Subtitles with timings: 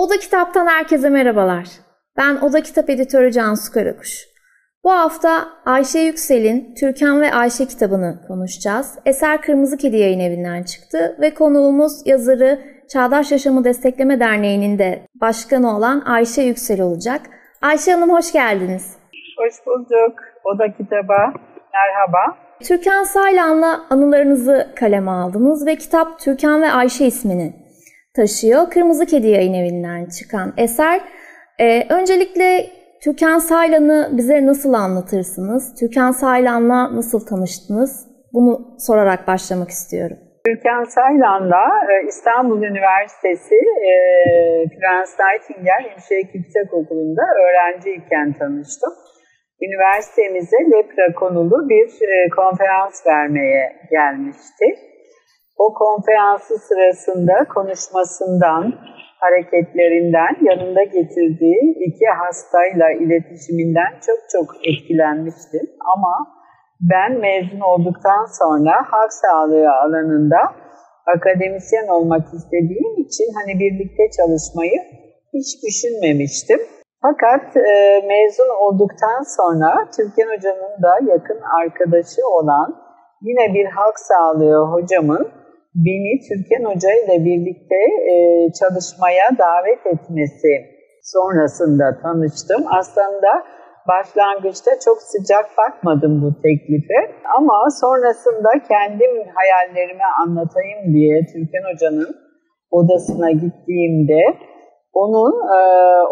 [0.00, 1.66] Oda Kitap'tan herkese merhabalar.
[2.16, 4.26] Ben Oda Kitap Editörü Cansu Karakuş.
[4.84, 8.98] Bu hafta Ayşe Yüksel'in Türkan ve Ayşe kitabını konuşacağız.
[9.06, 12.60] Eser Kırmızı Kedi yayın evinden çıktı ve konuğumuz yazarı
[12.92, 17.20] Çağdaş Yaşamı Destekleme Derneği'nin de başkanı olan Ayşe Yüksel olacak.
[17.62, 18.96] Ayşe Hanım hoş geldiniz.
[19.36, 20.18] Hoş bulduk.
[20.44, 21.32] Oda Kitaba.
[21.72, 22.36] Merhaba.
[22.62, 27.59] Türkan Saylan'la anılarınızı kaleme aldınız ve kitap Türkan ve Ayşe ismini
[28.16, 28.70] taşıyor.
[28.70, 31.00] Kırmızı Kedi yayın evinden çıkan eser.
[31.60, 32.66] Ee, öncelikle
[33.04, 35.74] Türkan Saylan'ı bize nasıl anlatırsınız?
[35.80, 38.06] Türkan Saylan'la nasıl tanıştınız?
[38.32, 40.16] Bunu sorarak başlamak istiyorum.
[40.46, 43.54] Türkan Saylan'la e, İstanbul Üniversitesi
[43.90, 43.92] e,
[44.72, 48.92] Florence Nightingale Hemşirelik Yüksek Okulu'nda öğrenciyken tanıştım.
[49.62, 54.89] Üniversitemize lepra konulu bir e, konferans vermeye gelmişti.
[55.64, 58.74] O konferansı sırasında konuşmasından,
[59.22, 65.66] hareketlerinden, yanında getirdiği iki hastayla iletişiminden çok çok etkilenmiştim.
[65.94, 66.14] Ama
[66.80, 70.40] ben mezun olduktan sonra halk sağlığı alanında
[71.16, 74.78] akademisyen olmak istediğim için hani birlikte çalışmayı
[75.34, 76.60] hiç düşünmemiştim.
[77.02, 82.68] Fakat e, mezun olduktan sonra Türkan Hoca'nın da yakın arkadaşı olan
[83.22, 85.40] yine bir halk sağlığı hocamın
[85.74, 87.80] beni Türkan Hoca ile birlikte
[88.12, 88.14] e,
[88.60, 90.52] çalışmaya davet etmesi
[91.02, 92.62] sonrasında tanıştım.
[92.78, 93.30] Aslında
[93.88, 97.00] başlangıçta çok sıcak bakmadım bu teklife
[97.38, 102.14] ama sonrasında kendim hayallerimi anlatayım diye Türkan Hoca'nın
[102.70, 104.22] odasına gittiğimde
[104.92, 105.60] onun e,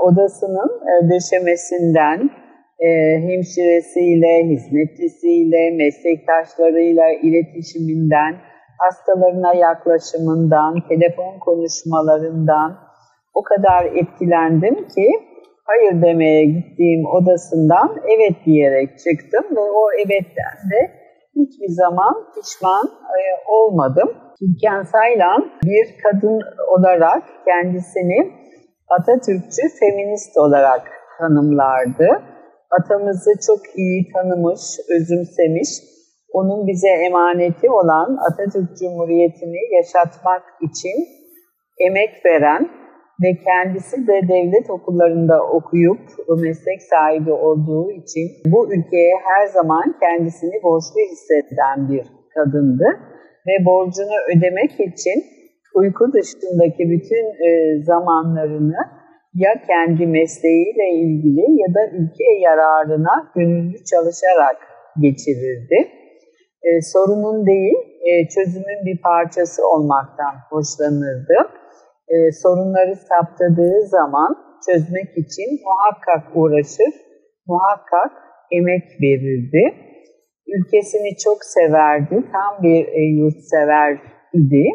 [0.06, 2.30] odasının e, döşemesinden,
[2.80, 2.88] e,
[3.28, 8.34] hemşiresiyle, hizmetlisiyle, meslektaşlarıyla iletişiminden,
[8.78, 12.78] hastalarına yaklaşımından, telefon konuşmalarından
[13.34, 15.08] o kadar etkilendim ki
[15.64, 20.80] hayır demeye gittiğim odasından evet diyerek çıktım ve o evetten de
[21.36, 24.08] hiçbir zaman pişman e, olmadım.
[24.38, 26.40] Türkan Saylan bir kadın
[26.76, 28.32] olarak kendisini
[28.88, 30.82] Atatürkçü feminist olarak
[31.18, 32.08] tanımlardı.
[32.70, 34.62] Atamızı çok iyi tanımış,
[34.96, 35.68] özümsemiş,
[36.32, 40.96] onun bize emaneti olan Atatürk Cumhuriyeti'ni yaşatmak için
[41.78, 42.70] emek veren
[43.22, 50.62] ve kendisi de devlet okullarında okuyup meslek sahibi olduğu için bu ülkeye her zaman kendisini
[50.62, 52.86] borçlu hisseden bir kadındı.
[53.46, 55.24] Ve borcunu ödemek için
[55.74, 58.80] uyku dışındaki bütün e, zamanlarını
[59.34, 64.58] ya kendi mesleğiyle ilgili ya da ülke yararına gönüllü çalışarak
[65.00, 65.78] geçirirdi.
[66.68, 71.38] E, sorunun değil, e, çözümün bir parçası olmaktan hoşlanırdı.
[72.08, 74.30] E, sorunları saptadığı zaman
[74.66, 76.92] çözmek için muhakkak uğraşır,
[77.46, 78.12] muhakkak
[78.50, 79.62] emek verirdi.
[80.56, 83.92] Ülkesini çok severdi, tam bir e, yurtsever
[84.32, 84.66] idi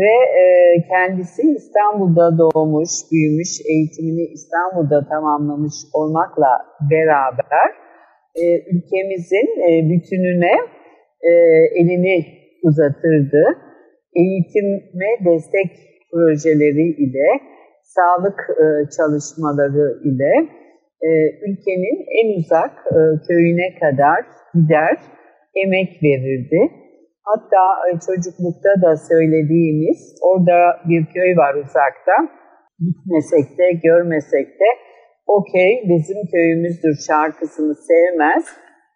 [0.00, 0.44] ve e,
[0.92, 6.52] kendisi İstanbul'da doğmuş, büyümüş, eğitimini İstanbul'da tamamlamış olmakla
[6.90, 7.66] beraber
[8.34, 10.54] e, ülkemizin e, bütününe
[11.30, 11.32] e,
[11.80, 12.16] elini
[12.62, 13.42] uzatırdı.
[14.16, 15.70] Eğitime destek
[16.12, 17.28] projeleri ile,
[17.82, 20.34] sağlık e, çalışmaları ile
[21.08, 21.10] e,
[21.46, 24.18] ülkenin en uzak e, köyüne kadar
[24.54, 24.96] gider,
[25.62, 26.60] emek verirdi.
[27.30, 27.62] Hatta
[28.06, 30.58] çocuklukta da söylediğimiz, orada
[30.88, 32.16] bir köy var uzakta,
[32.86, 34.68] gitmesek de görmesek de
[35.26, 35.44] o
[35.88, 38.44] bizim köyümüzdür şarkısını sevmez,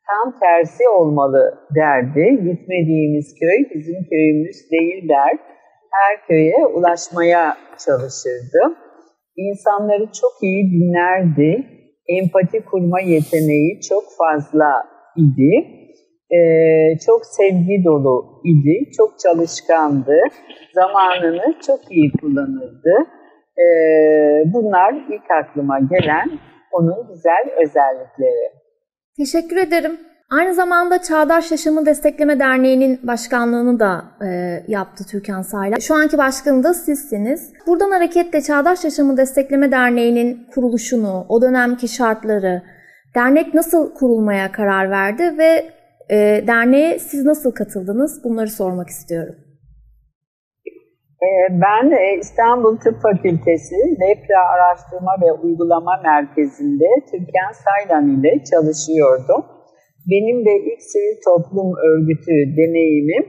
[0.08, 2.24] tam tersi olmalı derdi.
[2.30, 5.38] Gitmediğimiz köy bizim köyümüz değil der.
[5.92, 8.76] Her köye ulaşmaya çalışırdı.
[9.36, 11.66] İnsanları çok iyi dinlerdi.
[12.08, 14.70] Empati kurma yeteneği çok fazla
[15.16, 15.78] idi
[16.30, 16.38] e,
[17.06, 20.16] çok sevgi dolu idi, çok çalışkandı,
[20.74, 22.94] zamanını çok iyi kullanırdı.
[23.58, 23.66] E,
[24.52, 26.30] bunlar ilk aklıma gelen
[26.72, 28.57] onun güzel özellikleri.
[29.18, 30.00] Teşekkür ederim.
[30.30, 34.28] Aynı zamanda Çağdaş Yaşamı Destekleme Derneği'nin başkanlığını da e,
[34.68, 35.80] yaptı Türkan Sayla.
[35.80, 37.52] Şu anki başkanı da sizsiniz.
[37.66, 42.62] Buradan hareketle Çağdaş Yaşamı Destekleme Derneği'nin kuruluşunu, o dönemki şartları,
[43.14, 45.70] dernek nasıl kurulmaya karar verdi ve
[46.10, 48.24] e, derneğe siz nasıl katıldınız?
[48.24, 49.34] Bunları sormak istiyorum.
[51.22, 51.28] Ee,
[51.64, 59.42] ben e, İstanbul Tıp Fakültesi Lepra Araştırma ve Uygulama Merkezi'nde Türkan Saylan ile çalışıyordum.
[60.10, 63.24] Benim de ilk sivil toplum örgütü deneyimim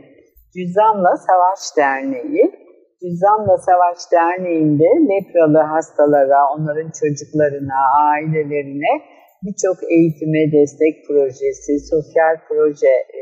[0.54, 2.46] Cüzdanla Savaş Derneği.
[3.02, 7.80] Cüzdanla Savaş Derneği'nde lepralı hastalara, onların çocuklarına,
[8.12, 8.94] ailelerine
[9.44, 12.94] birçok eğitime destek projesi, sosyal proje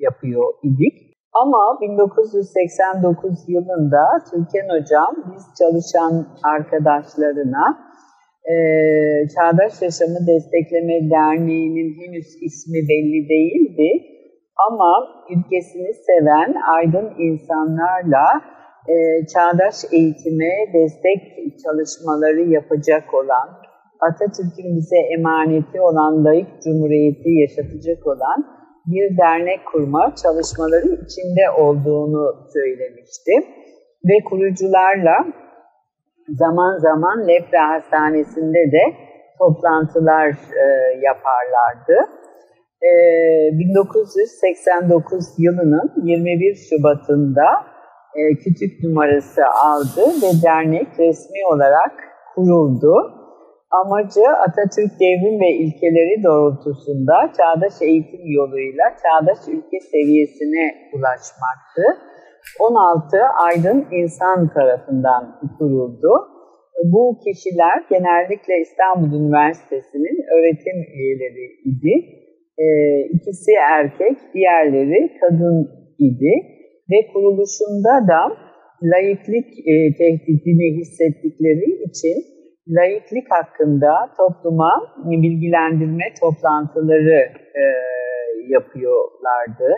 [0.00, 1.03] yapıyor idik.
[1.42, 7.64] Ama 1989 yılında Türkan Hocam biz çalışan arkadaşlarına
[8.52, 8.54] e,
[9.34, 13.90] Çağdaş Yaşamı Destekleme Derneği'nin henüz ismi belli değildi.
[14.68, 14.92] Ama
[15.30, 18.26] ülkesini seven aydın insanlarla
[18.88, 21.20] e, çağdaş eğitime destek
[21.64, 23.48] çalışmaları yapacak olan,
[24.00, 28.53] Atatürk'ün bize emaneti olan layık cumhuriyeti yaşatacak olan
[28.86, 33.32] bir dernek kurma çalışmaları içinde olduğunu söylemişti.
[34.04, 35.16] Ve kurucularla
[36.28, 38.84] zaman zaman Lepra Hastanesi'nde de
[39.38, 40.64] toplantılar e,
[41.02, 41.96] yaparlardı.
[42.82, 42.90] E,
[43.58, 47.46] 1989 yılının 21 Şubat'ında
[48.14, 51.92] e, kütük numarası aldı ve dernek resmi olarak
[52.34, 53.23] kuruldu.
[53.80, 61.84] Amacı Atatürk devrim ve ilkeleri doğrultusunda çağdaş eğitim yoluyla çağdaş ülke seviyesine ulaşmaktı.
[62.60, 63.16] 16
[63.46, 66.12] aydın insan tarafından kuruldu.
[66.92, 71.94] Bu kişiler genellikle İstanbul Üniversitesi'nin öğretim üyeleri idi.
[72.58, 72.66] E,
[73.16, 75.58] ikisi erkek, diğerleri kadın
[75.98, 76.32] idi.
[76.90, 78.20] Ve kuruluşunda da
[78.82, 82.33] layıklık e, tehdidini hissettikleri için
[82.68, 84.72] laiklik hakkında topluma
[85.04, 87.20] bilgilendirme toplantıları
[87.62, 87.64] e,
[88.48, 89.68] yapıyorlardı.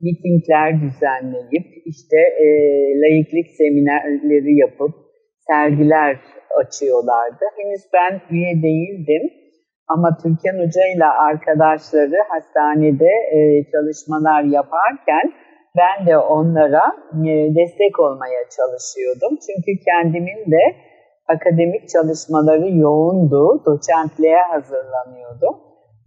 [0.00, 2.46] Mitingler düzenleyip işte e,
[3.02, 4.94] laiklik seminerleri yapıp
[5.46, 6.16] sergiler
[6.60, 7.44] açıyorlardı.
[7.56, 9.30] Henüz ben üye değildim
[9.88, 13.38] ama Türkan Hoca ile arkadaşları hastanede e,
[13.72, 15.32] çalışmalar yaparken
[15.76, 19.38] ben de onlara e, destek olmaya çalışıyordum.
[19.46, 20.64] Çünkü kendimin de
[21.28, 25.46] akademik çalışmaları yoğundu, doçentliğe hazırlanıyordu.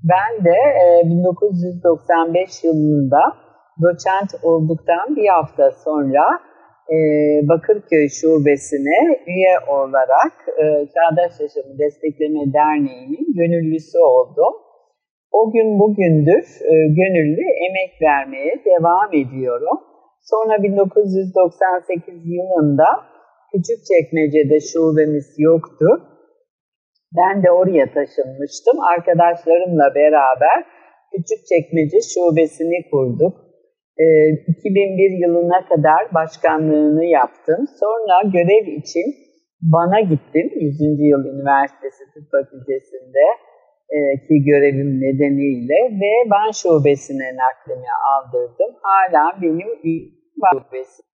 [0.03, 3.21] Ben de e, 1995 yılında
[3.81, 6.23] doçent olduktan bir hafta sonra
[6.95, 6.97] e,
[7.49, 10.63] Bakırköy Şubesi'ne üye olarak e,
[10.93, 14.53] Çağdaş Yaşamı Destekleme Derneği'nin gönüllüsü oldum.
[15.31, 19.77] O gün bugündür e, gönüllü emek vermeye devam ediyorum.
[20.21, 22.87] Sonra 1998 yılında
[23.55, 25.87] Küçükçekmece'de şubemiz yoktu.
[27.17, 28.77] Ben de oraya taşınmıştım.
[28.93, 30.57] Arkadaşlarımla beraber
[31.11, 33.33] Küçükçekmece şubesini kurduk.
[33.97, 37.61] E, ee, 2001 yılına kadar başkanlığını yaptım.
[37.79, 39.05] Sonra görev için
[39.73, 40.47] Van'a gittim.
[40.55, 40.81] 100.
[40.81, 43.25] Yıl Üniversitesi Tıp Fakültesi'nde
[43.95, 43.97] e,
[44.27, 48.71] ki görevim nedeniyle ve Van şubesine naklimi aldırdım.
[48.81, 50.13] Hala benim ilk
[50.51, 51.14] şubesinde.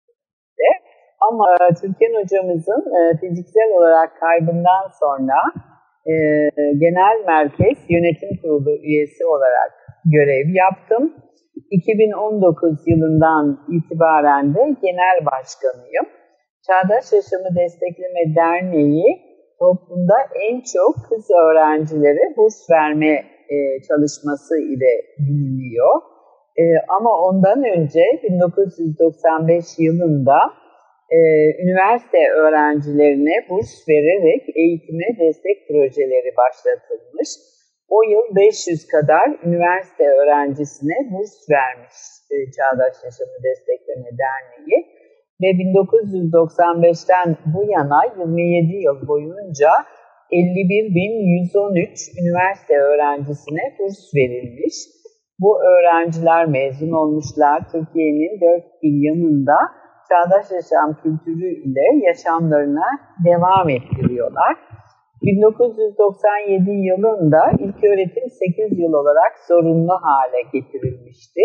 [1.21, 5.39] Ama e, Türkan hocamızın e, fiziksel olarak kaybından sonra
[6.07, 6.15] e,
[6.85, 9.71] genel merkez yönetim kurulu üyesi olarak
[10.05, 11.15] görev yaptım.
[11.71, 16.07] 2019 yılından itibaren de genel başkanıyım.
[16.67, 19.09] Çağdaş Yaşamı Destekleme Derneği
[19.59, 20.15] toplumda
[20.49, 23.25] en çok kız öğrencilere burs verme
[23.89, 25.95] çalışması ile biliniyor.
[26.89, 30.39] Ama ondan önce 1995 yılında
[31.11, 31.19] e,
[31.63, 37.29] üniversite öğrencilerine burs vererek eğitime destek projeleri başlatılmış.
[37.89, 41.97] O yıl 500 kadar üniversite öğrencisine burs vermiş
[42.33, 44.79] e, Çağdaş Yaşamı Destekleme Derneği.
[45.43, 49.71] Ve 1995'ten bu yana 27 yıl boyunca
[50.33, 54.75] 51.113 üniversite öğrencisine burs verilmiş.
[55.39, 57.63] Bu öğrenciler mezun olmuşlar.
[57.73, 59.57] Türkiye'nin dört bir yanında
[60.09, 62.89] çağdaş yaşam kültürü ile yaşamlarına
[63.25, 64.57] devam ettiriyorlar.
[65.23, 71.43] 1997 yılında ilk öğretim 8 yıl olarak zorunlu hale getirilmişti.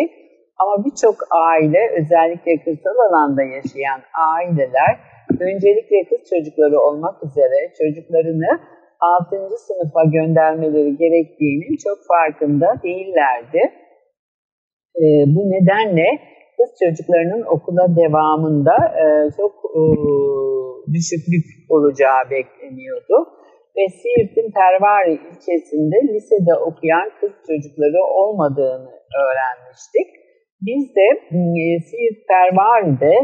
[0.62, 4.02] Ama birçok aile, özellikle kırsal alanda yaşayan
[4.34, 4.94] aileler,
[5.40, 8.60] öncelikle kız çocukları olmak üzere çocuklarını
[9.00, 9.36] 6.
[9.68, 13.62] sınıfa göndermeleri gerektiğinin çok farkında değillerdi.
[14.96, 16.08] E, bu nedenle
[16.62, 19.06] kız çocuklarının okula devamında e,
[19.38, 19.82] çok e,
[20.94, 23.16] düşüklük olacağı bekleniyordu.
[23.78, 28.92] Ve Siirt'in Pervari ilçesinde lisede okuyan kız çocukları olmadığını
[29.22, 30.08] öğrenmiştik.
[30.62, 31.08] Biz de
[31.62, 33.16] e, Siirt Pervari'de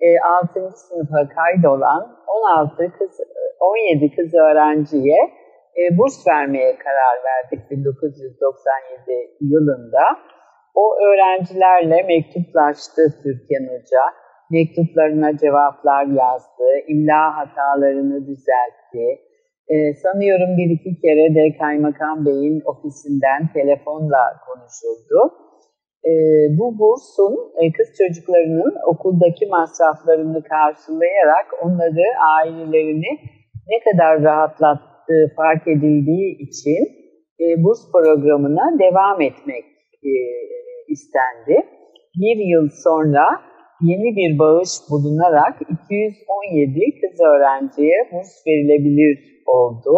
[0.00, 0.70] e, 6.
[0.76, 3.20] sınıfa kaydolan 16 kız
[3.60, 5.20] 17 kız öğrenciye
[5.78, 10.04] e, burs vermeye karar verdik 1997 yılında.
[10.74, 14.02] O öğrencilerle mektuplaştı Türkan Hoca.
[14.50, 19.04] mektuplarına cevaplar yazdı, imla hatalarını düzeltti.
[19.68, 25.18] Ee, sanıyorum bir iki kere de Kaymakam Bey'in ofisinden telefonla konuşuldu.
[26.08, 26.10] Ee,
[26.58, 33.12] bu bursun e, kız çocuklarının okuldaki masraflarını karşılayarak onları, ailelerini
[33.72, 36.82] ne kadar rahatlattığı fark edildiği için
[37.42, 39.64] e, burs programına devam etmek
[40.04, 40.12] e,
[40.88, 41.56] istendi.
[42.20, 43.24] Bir yıl sonra
[43.90, 49.94] yeni bir bağış bulunarak 217 kız öğrenciye burs verilebilir oldu.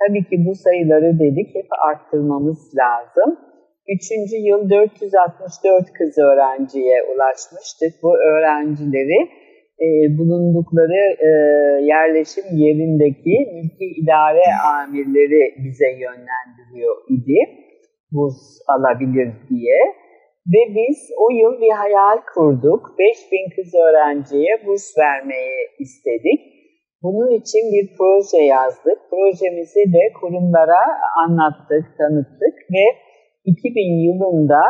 [0.00, 3.38] Tabii ki bu sayıları dedik hep arttırmamız lazım.
[3.94, 7.92] Üçüncü yıl 464 kız öğrenciye ulaşmıştık.
[8.02, 9.20] Bu öğrencileri
[9.86, 11.30] e, bulundukları e,
[11.92, 17.38] yerleşim yerindeki mülki idare amirleri bize yönlendiriyor idi.
[18.12, 19.78] Burs alabilir diye.
[20.54, 22.82] Ve biz o yıl bir hayal kurduk.
[22.98, 26.40] 5000 kız öğrenciye burs vermeyi istedik.
[27.02, 28.98] Bunun için bir proje yazdık.
[29.10, 30.82] Projemizi de kurumlara
[31.24, 32.84] anlattık, tanıttık ve
[33.44, 34.62] 2000 yılında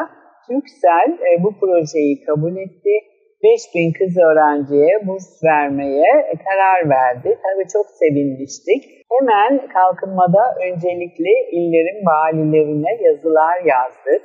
[0.46, 2.94] Türksel e, bu projeyi kabul etti.
[3.42, 6.10] 5000 kız öğrenciye burs vermeye
[6.46, 7.38] karar verdi.
[7.44, 8.82] Tabii çok sevinmiştik.
[9.12, 14.22] Hemen kalkınmada öncelikli illerin valilerine yazılar yazdık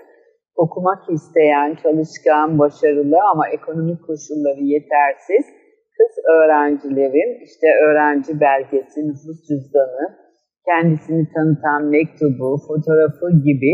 [0.56, 5.46] okumak isteyen, çalışkan, başarılı ama ekonomik koşulları yetersiz
[5.98, 10.06] kız öğrencilerin işte öğrenci belgesi, nüfus cüzdanı,
[10.66, 13.74] kendisini tanıtan mektubu, fotoğrafı gibi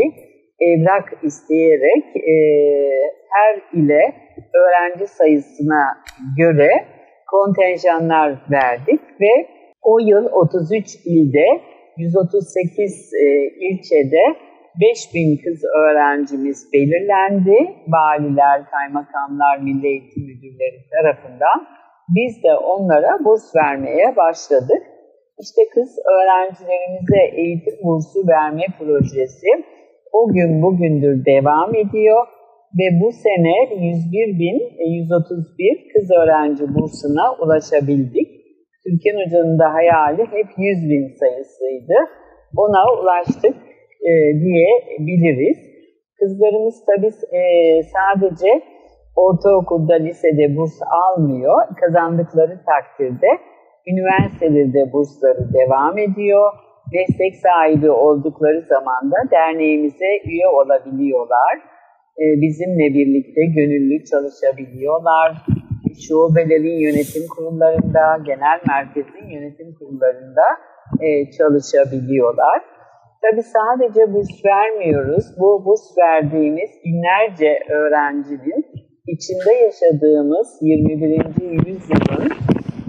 [0.60, 2.36] evrak isteyerek e,
[3.34, 4.02] her ile
[4.62, 5.84] öğrenci sayısına
[6.38, 6.72] göre
[7.32, 9.48] kontenjanlar verdik ve
[9.82, 11.46] o yıl 33 ilde
[11.98, 13.26] 138 e,
[13.68, 14.24] ilçede
[14.80, 17.58] 5000 kız öğrencimiz belirlendi.
[17.88, 21.68] Valiler, kaymakamlar, milli eğitim müdürleri tarafından.
[22.16, 24.84] Biz de onlara burs vermeye başladık.
[25.44, 29.50] İşte kız öğrencilerimize eğitim bursu verme projesi
[30.12, 32.28] o gün bugündür devam ediyor
[32.80, 38.30] ve bu sene 101.131 kız öğrenci bursuna ulaşabildik.
[38.84, 41.96] Türkan Hoca'nın da hayali hep 100 bin sayısıydı.
[42.58, 43.56] Ona ulaştık
[44.10, 44.12] e,
[44.44, 45.58] diyebiliriz.
[46.20, 47.42] Kızlarımız tabii e,
[47.84, 48.62] sadece
[49.16, 51.56] ortaokulda, lisede burs almıyor.
[51.82, 53.28] Kazandıkları takdirde
[53.88, 56.52] üniversitede bursları devam ediyor.
[56.94, 61.54] Meslek sahibi oldukları zaman da derneğimize üye olabiliyorlar.
[62.22, 65.30] E, bizimle birlikte gönüllü çalışabiliyorlar.
[66.08, 70.48] Şubelerin yönetim kurullarında, genel merkezin yönetim kurullarında
[71.02, 72.62] e, çalışabiliyorlar.
[73.24, 75.26] Tabii sadece burs vermiyoruz.
[75.40, 78.66] Bu burs verdiğimiz binlerce öğrencinin
[79.08, 81.68] içinde yaşadığımız 21.
[81.68, 82.30] yüzyılın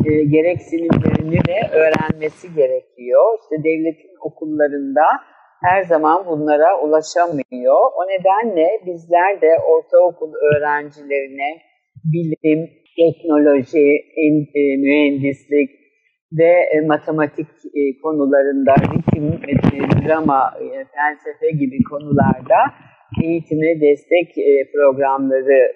[0.09, 3.39] e, gereksinimlerini de öğrenmesi gerekiyor.
[3.41, 5.07] İşte devletin okullarında
[5.63, 7.81] her zaman bunlara ulaşamıyor.
[7.99, 11.51] O nedenle bizler de ortaokul öğrencilerine
[12.13, 12.61] bilim,
[12.97, 13.89] teknoloji,
[14.61, 15.71] e, mühendislik,
[16.39, 17.49] ve e, matematik
[17.79, 19.53] e, konularında, ritim, e,
[20.07, 20.41] drama,
[20.95, 22.59] felsefe gibi konularda
[23.25, 24.29] eğitime destek
[24.75, 25.73] programları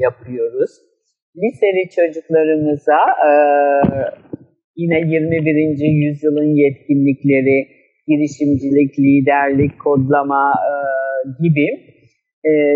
[0.00, 0.70] yapıyoruz.
[1.36, 2.98] Liseli çocuklarımıza
[4.76, 6.06] yine 21.
[6.06, 7.66] yüzyılın yetkinlikleri,
[8.08, 10.52] girişimcilik, liderlik, kodlama
[11.42, 11.68] gibi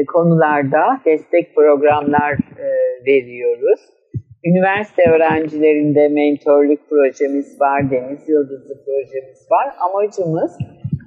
[0.07, 2.37] konularda destek programlar
[3.07, 3.81] veriyoruz.
[4.45, 9.75] Üniversite öğrencilerinde mentorluk projemiz var, Deniz Yıldızı projemiz var.
[9.87, 10.59] Amacımız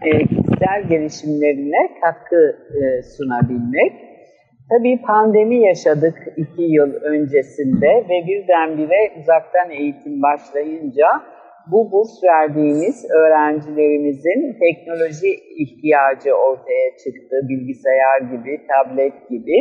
[0.05, 3.93] e, kişisel gelişimlerine katkı e, sunabilmek.
[4.69, 11.07] Tabii pandemi yaşadık iki yıl öncesinde ve birdenbire uzaktan eğitim başlayınca
[11.71, 17.35] bu burs verdiğimiz öğrencilerimizin teknoloji ihtiyacı ortaya çıktı.
[17.50, 19.55] Bilgisayar gibi, tablet gibi.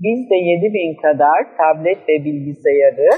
[0.00, 3.10] Biz de 7 bin kadar tablet ve bilgisayarı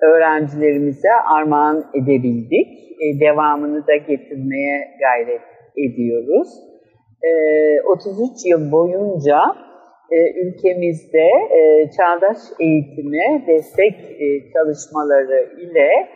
[0.00, 2.68] öğrencilerimize armağan edebildik.
[3.00, 5.40] E, devamını da getirmeye gayret
[5.76, 6.48] ediyoruz.
[7.22, 7.30] E,
[7.82, 9.38] 33 yıl boyunca
[10.10, 16.08] e, ülkemizde e, çağdaş eğitime destek e, çalışmaları ile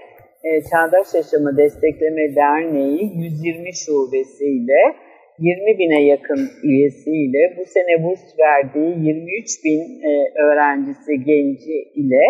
[0.44, 4.80] e, Çağdaş Yaşamı Destekleme Derneği 120 şubesiyle
[5.42, 12.24] 20 bine yakın üyesiyle bu sene burs verdiği 23 bin e, öğrencisi genci ile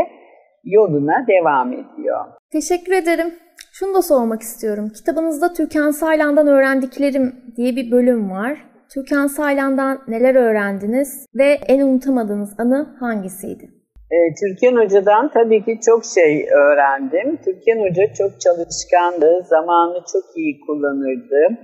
[0.65, 2.25] yoluna devam ediyor.
[2.53, 3.35] Teşekkür ederim.
[3.73, 4.93] Şunu da sormak istiyorum.
[4.97, 8.59] Kitabınızda Türkan Saylan'dan öğrendiklerim diye bir bölüm var.
[8.95, 13.65] Türkan Saylan'dan neler öğrendiniz ve en unutamadığınız anı hangisiydi?
[14.11, 17.37] E, Türkan Hoca'dan tabii ki çok şey öğrendim.
[17.45, 21.59] Türkan Hoca çok çalışkandı, zamanı çok iyi kullanırdı.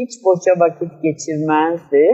[0.00, 2.04] Hiç boşa vakit geçirmezdi.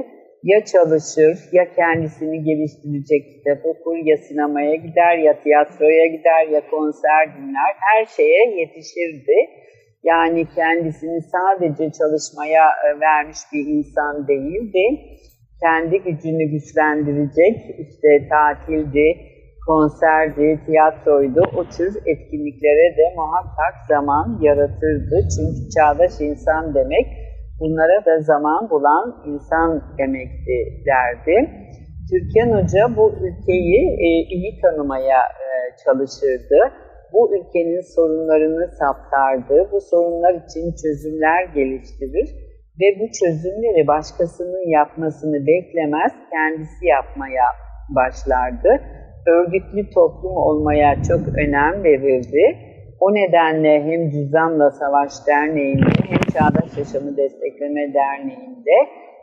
[0.43, 7.23] Ya çalışır, ya kendisini geliştirecek kitap okur, ya sinemaya gider, ya tiyatroya gider, ya konser
[7.37, 7.71] dinler.
[7.87, 9.37] Her şeye yetişirdi.
[10.03, 14.85] Yani kendisini sadece çalışmaya e, vermiş bir insan değildi.
[15.62, 19.17] Kendi gücünü güçlendirecek, işte tatildi,
[19.67, 21.43] konserdi, tiyatroydu.
[21.59, 25.17] O tür etkinliklere de muhakkak zaman yaratırdı.
[25.35, 27.07] Çünkü çağdaş insan demek
[27.61, 30.57] bunlara da zaman bulan insan demekti
[30.87, 31.37] derdi.
[32.11, 35.49] Türkan Hoca bu ülkeyi e, iyi tanımaya e,
[35.85, 36.59] çalışırdı.
[37.13, 39.69] Bu ülkenin sorunlarını saptardı.
[39.73, 42.29] Bu sorunlar için çözümler geliştirir
[42.81, 47.47] ve bu çözümleri başkasının yapmasını beklemez, kendisi yapmaya
[47.97, 48.81] başlardı
[49.27, 52.57] örgütlü toplum olmaya çok önem verirdi.
[53.05, 58.77] O nedenle hem Cüzdanla Savaş Derneği'nde hem Çağdaş Yaşamı Destekleme Derneği'nde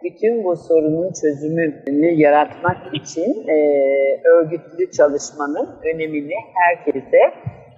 [0.04, 3.58] bütün bu sorunun çözümünü yaratmak için e,
[4.24, 7.20] örgütlü çalışmanın önemini herkese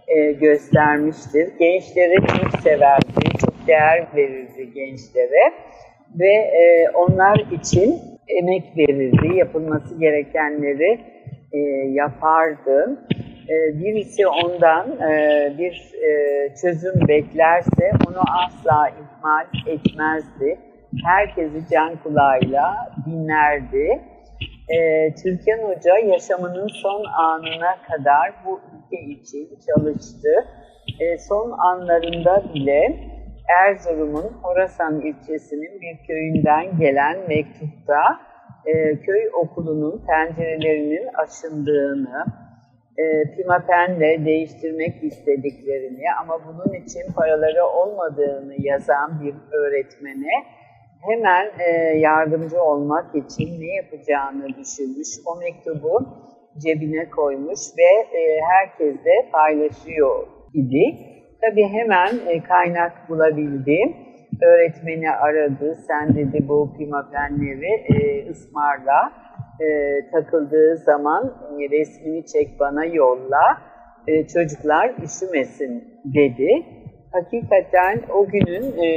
[0.08, 1.50] e, göstermiştir.
[1.60, 5.54] Gençlere çok severdi, çok değer verirdi gençlere
[6.20, 7.96] ve e, onlar için
[8.28, 11.00] emek verirdi, yapılması gerekenleri
[11.54, 11.60] e,
[11.92, 12.98] yapardı.
[13.50, 20.60] E, birisi ondan e, bir e, çözüm beklerse onu asla ihmal etmezdi.
[21.06, 24.02] Herkesi can kulağıyla dinlerdi.
[24.70, 30.30] E, Türkan Hoca yaşamının son anına kadar bu ülke için çalıştı.
[31.00, 32.96] E, son anlarında bile
[33.60, 38.02] Erzurum'un Horasan ilçesinin bir köyünden gelen mektupta
[38.66, 42.26] e, köy okulunun pencerelerinin aşındığını,
[42.98, 50.32] e, pimapenle değiştirmek istediklerini ama bunun için paraları olmadığını yazan bir öğretmene
[51.02, 55.08] hemen e, yardımcı olmak için ne yapacağını düşünmüş.
[55.26, 56.08] O mektubu
[56.58, 60.98] cebine koymuş ve e, herkesle paylaşıyor idi.
[61.42, 63.96] Tabii hemen e, kaynak bulabildi
[64.42, 65.78] öğretmeni aradı.
[65.88, 69.14] Sen dedi bu pimapenleri e, ısmarla.
[69.62, 71.34] E, takıldığı zaman
[71.72, 73.58] resmini çek bana yolla.
[74.08, 76.66] E, çocuklar üşümesin dedi.
[77.12, 78.88] Hakikaten o günün e,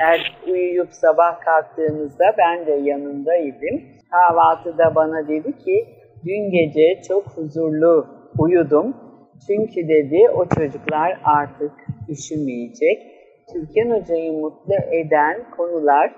[0.00, 3.82] er, uyuyup sabah kalktığımızda ben de yanındaydım.
[4.10, 5.86] Kahvaltıda bana dedi ki
[6.24, 8.06] dün gece çok huzurlu
[8.38, 8.96] uyudum.
[9.46, 11.72] Çünkü dedi o çocuklar artık
[12.08, 13.14] üşümeyecek
[13.52, 16.14] Türkan Hoca'yı mutlu eden konular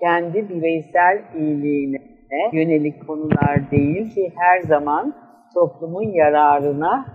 [0.00, 2.09] kendi bireysel iyiliğine
[2.52, 5.14] yönelik konular değil ki her zaman
[5.54, 7.06] toplumun yararına